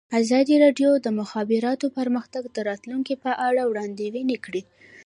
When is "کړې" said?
4.45-4.61